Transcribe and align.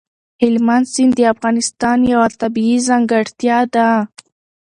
هلمند 0.41 0.85
سیند 0.93 1.13
د 1.17 1.21
افغانستان 1.33 1.97
یوه 2.13 2.27
طبیعي 2.41 2.77
ځانګړتیا 2.87 3.57
ده. 3.73 3.87